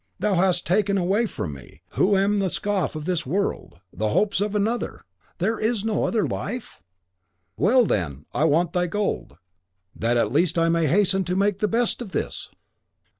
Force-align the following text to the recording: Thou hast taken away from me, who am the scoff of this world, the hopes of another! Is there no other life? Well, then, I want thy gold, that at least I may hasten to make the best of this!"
Thou 0.17 0.33
hast 0.33 0.65
taken 0.65 0.97
away 0.97 1.27
from 1.27 1.53
me, 1.53 1.83
who 1.89 2.17
am 2.17 2.39
the 2.39 2.49
scoff 2.49 2.95
of 2.95 3.05
this 3.05 3.23
world, 3.23 3.81
the 3.93 4.09
hopes 4.09 4.41
of 4.41 4.55
another! 4.55 5.05
Is 5.39 5.83
there 5.83 5.85
no 5.93 6.05
other 6.05 6.27
life? 6.27 6.81
Well, 7.55 7.85
then, 7.85 8.25
I 8.33 8.45
want 8.45 8.73
thy 8.73 8.87
gold, 8.87 9.37
that 9.95 10.17
at 10.17 10.31
least 10.31 10.57
I 10.57 10.69
may 10.69 10.87
hasten 10.87 11.23
to 11.25 11.35
make 11.35 11.59
the 11.59 11.67
best 11.67 12.01
of 12.01 12.13
this!" 12.13 12.49